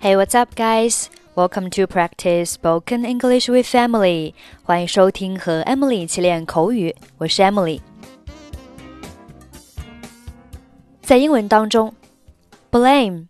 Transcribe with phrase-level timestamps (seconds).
[0.00, 1.10] Hey, what's up, guys?
[1.34, 4.32] Welcome to practice spoken English with Emily.
[4.62, 6.94] 欢迎收听和 Emily 一起练口语。
[7.18, 7.80] 我是 Emily。
[11.02, 11.92] 在英文当中
[12.70, 13.26] ，blame、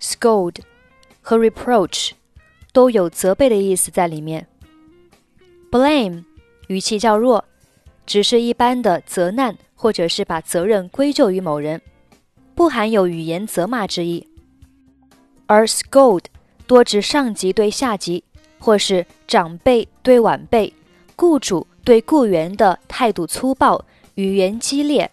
[0.00, 0.58] scold
[1.20, 2.12] 和 reproach
[2.72, 4.46] 都有责备的意思在里面。
[5.72, 6.22] blame
[6.68, 7.44] 语气较弱，
[8.06, 11.82] 只是一般的责难或者是把责任归咎于某人，
[12.54, 14.28] 不含有语言责骂之意。
[15.46, 16.24] 而 scold
[16.66, 18.24] 多指上级对下级，
[18.58, 20.72] 或是长辈对晚辈、
[21.14, 23.84] 雇主对雇员的态度粗暴、
[24.16, 25.10] 语言激烈，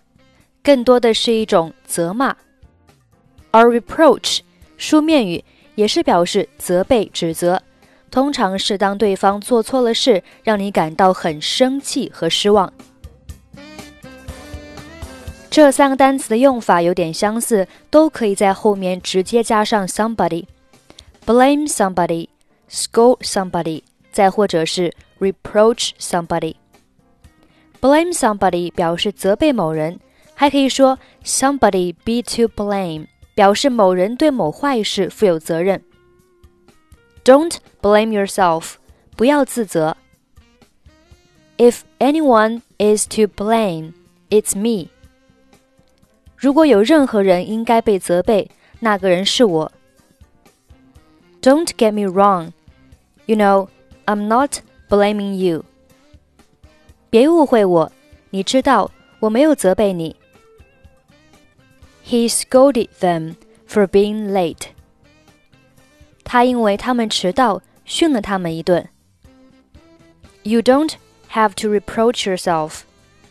[0.63, 2.35] 更多的是一种责骂。
[3.51, 4.39] 而 reproach
[4.77, 5.43] 书面语
[5.75, 7.61] 也是表示责备、指责，
[8.09, 12.73] 通常是当对方做错了事，让你感到很生气和失望。
[15.52, 29.98] 这三个单词的用法有点相似，都可以在后面直接加上 somebody，blame somebody，scold somebody，再或者是 reproach somebody。blame somebody 表示责备某人，
[30.34, 35.82] 还可以说 somebody be to blame，表示某人对某坏事负有责任。
[37.24, 38.74] Don't blame yourself，
[39.16, 39.96] 不要自责。
[41.56, 43.94] If anyone is to blame,
[44.30, 44.90] it's me.
[46.42, 48.50] 如果有任何人应该被责备，
[48.80, 49.72] 那个人是我。
[51.40, 52.52] Don't get me wrong,
[53.26, 53.68] you know
[54.06, 54.58] I'm not
[54.88, 55.64] blaming you.
[57.10, 57.92] 别误会我，
[58.30, 60.16] 你知道我没有责备你。
[62.04, 63.34] He scolded them
[63.68, 64.68] for being late.
[66.24, 68.88] 他因为他们迟到，训了他们一顿。
[70.42, 70.92] You don't
[71.32, 72.80] have to reproach yourself.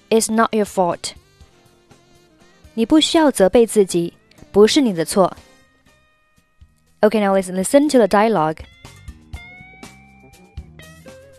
[0.09, 1.11] It's not your fault.
[2.73, 4.13] 你不需要责备自己，
[4.51, 5.35] 不是你的错。
[7.01, 8.59] Okay, now let's listen to the dialogue.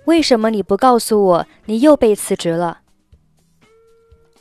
[0.04, 2.80] 为什么你不告诉我你又被辞职了？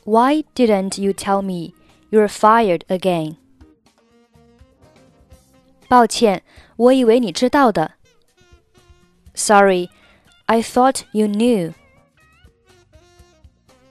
[0.05, 1.73] Why didn't you tell me
[2.09, 3.35] you're fired again?
[5.89, 6.43] 抱歉，
[6.77, 7.93] 我以为你知道的。
[9.35, 9.89] Sorry,
[10.45, 11.73] I thought you knew.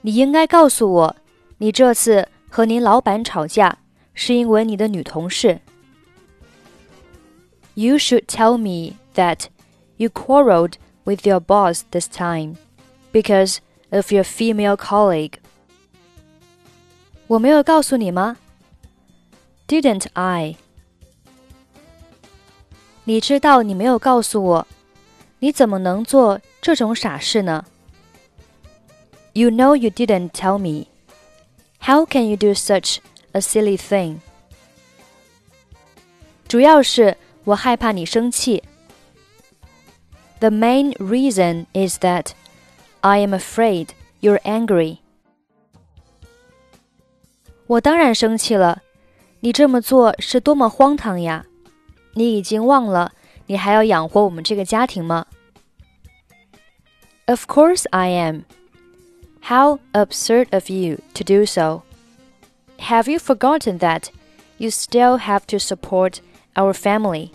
[0.01, 1.15] 你应该告诉我，
[1.59, 3.77] 你这次 和您老板吵架
[4.13, 5.59] 是因为你的女同事。
[7.75, 9.45] You should tell me that
[9.97, 12.55] you quarreled with your boss this time
[13.11, 13.57] because
[13.91, 15.33] of your female colleague.
[17.27, 18.37] 我没有告诉你吗？
[19.67, 20.55] Didn't I?
[23.03, 24.67] 你知道你没有告诉我，
[25.39, 27.65] 你怎么能做这种傻事呢？
[29.33, 30.87] You know you didn't tell me.
[31.81, 32.97] How can you do such
[33.31, 34.19] a silly thing?
[36.47, 38.63] 主要是我害怕你生气。
[40.39, 42.31] The main reason is that
[43.01, 43.89] I am afraid
[44.21, 44.99] you're angry.
[47.67, 48.81] 我当然生气了，
[49.41, 51.45] 你这么做是多么荒唐呀！
[52.13, 53.11] 你已经忘了
[53.45, 55.25] 你还要养活我们这个家庭吗？
[57.25, 58.43] Of course I am.
[59.41, 61.83] How absurd of you to do so.
[62.79, 64.09] Have you forgotten that
[64.57, 66.19] you still have to support
[66.55, 67.31] our family?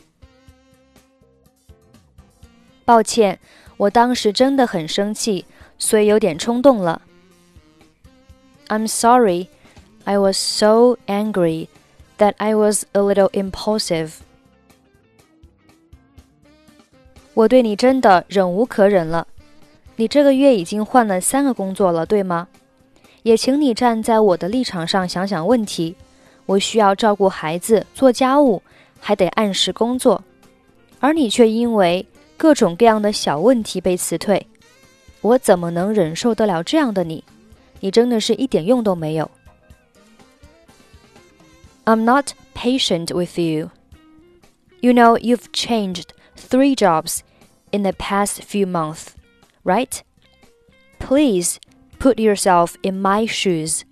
[2.85, 3.39] 抱歉，
[3.77, 5.47] 我当时真的很生气，
[5.79, 7.03] 所以有点冲动了。
[8.69, 9.49] I'm sorry,
[10.05, 11.69] I was so angry
[12.19, 14.15] that I was a little impulsive.
[17.35, 19.27] 我对你真的忍无可忍了。
[19.98, 22.48] 你这个月已经换了三个工作了，对吗？
[23.24, 25.96] 也请你站在我的立场上想想问题。
[26.46, 28.62] 我需要照顾孩子、做家务，
[29.02, 30.24] 还得按时工作，
[31.00, 32.06] 而你却因为
[32.38, 34.48] 各种各样的小问题被辞退。
[35.22, 37.24] 我怎么能忍受得了这样的你？
[37.80, 39.30] 你真的是一点用都没有。
[41.86, 43.72] I'm not patient with you.
[44.80, 47.22] You know you've changed three jobs
[47.72, 49.08] in the past few months,
[49.67, 50.03] right?
[50.99, 51.59] Please
[51.99, 53.85] put yourself in my shoes.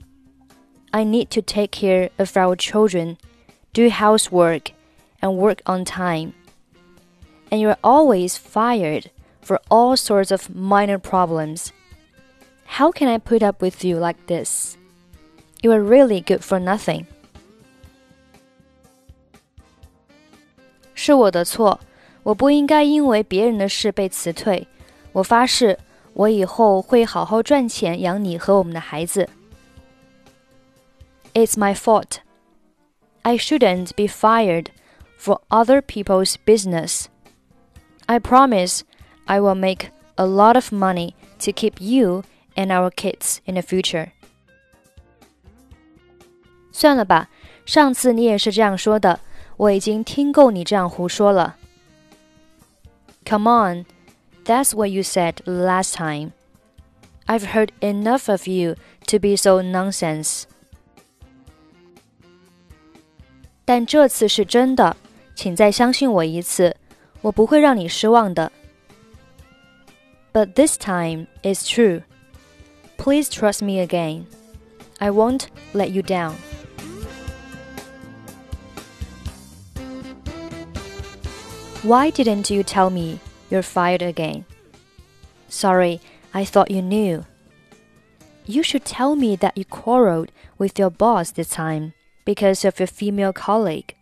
[0.93, 3.17] I need to take care of our children,
[3.73, 4.73] do housework,
[5.23, 6.33] and work on time.
[7.51, 9.11] And you're always fired
[9.41, 11.73] for all sorts of minor problems.
[12.79, 14.77] How can I put up with you like this?
[15.62, 17.07] You are really good for nothing.
[20.95, 21.81] 是我的错，
[22.23, 24.67] 我不应该因为别人的事被辞退。
[25.15, 25.79] 我发誓，
[26.15, 29.29] 我以后会好好赚钱养你和我们的孩子。
[31.35, 32.19] It's my fault.
[33.23, 34.67] I shouldn't be fired
[35.19, 37.05] for other people's business.
[38.07, 38.81] I promise
[39.27, 42.25] I will make a lot of money to keep you
[42.57, 44.11] and our kids in the future.
[46.73, 47.29] 算了吧，
[47.67, 49.21] 上次你也是这样说的，
[49.57, 51.57] 我已经听够你这样胡说了。
[53.27, 53.85] Come on,
[54.45, 56.33] that's what you said last time.
[57.27, 58.75] I've heard enough of you
[59.07, 60.45] to be so nonsense.
[63.65, 64.97] 但这次是真的，
[65.37, 66.77] 请再相信我一次，
[67.21, 68.51] 我不会让你失望的。
[70.33, 72.03] But this time is true.
[72.97, 74.25] Please trust me again.
[74.99, 76.35] I won't let you down.
[81.83, 84.46] Why didn't you tell me You're fired again?
[85.48, 86.02] Sorry,
[86.34, 87.26] I thought you knew.
[88.46, 91.94] You should tell me that you quarreled with your boss this time
[92.26, 93.96] because of your female colleague.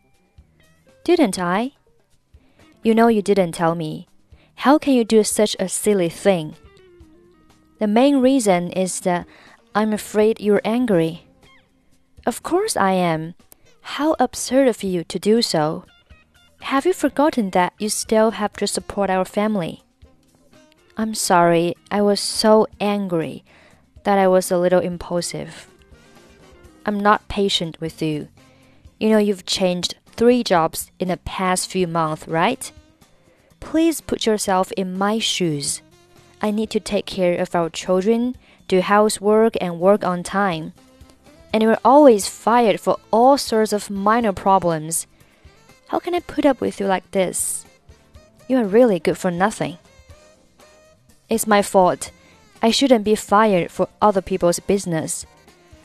[1.04, 1.72] Didn't I?
[2.82, 4.08] You know you didn't tell me.
[4.56, 6.56] How can you do such a silly thing?
[7.80, 9.26] The main reason is that
[9.76, 11.26] I'm afraid you're angry.
[12.26, 13.36] Of course I am.
[13.82, 15.86] How absurd of you to do so.
[16.68, 19.84] Have you forgotten that you still have to support our family?
[20.96, 23.44] I'm sorry, I was so angry
[24.06, 25.68] that I was a little impulsive.
[26.86, 28.30] I'm not patient with you.
[28.98, 32.72] You know, you've changed three jobs in the past few months, right?
[33.60, 35.82] Please put yourself in my shoes.
[36.42, 38.36] I need to take care of our children,
[38.70, 40.74] do housework, and work on time.
[41.54, 45.08] And you're always fired for all sorts of minor problems
[45.94, 47.68] how can I put up with you like this?
[48.48, 49.78] You are really good for nothing.
[51.30, 52.10] It's my fault.
[52.64, 55.28] I shouldn't be fired for other people's business.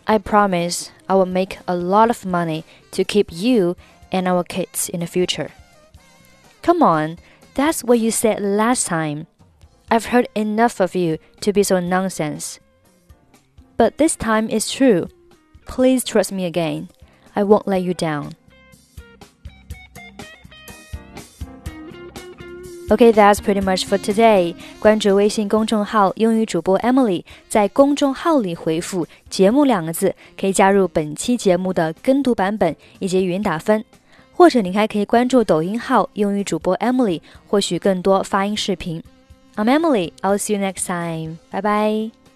[0.06, 3.76] I promise I will make a lot of money to keep you
[4.10, 5.50] and our kids in the future.
[6.62, 7.18] Come on,
[7.52, 9.26] that's what you said last time.
[9.90, 12.60] I've heard enough of you to be so nonsense.
[13.76, 15.10] But this time it's true.
[15.66, 16.88] Please trust me again.
[17.36, 18.37] I won't let you down.
[22.90, 24.54] Okay, that's pretty much for today.
[24.80, 33.84] 关注微信公众号“英语主播 Emily”，在公众号里回复“节目”两个字，可以加入本期节目的跟读版本以及语音打分。
[34.32, 39.02] 或者您还可以关注抖音号“英语主播 Emily”，获取更多发音视频。
[39.56, 40.12] I'm Emily.
[40.22, 41.36] I'll see you next time.
[41.50, 42.27] Bye bye.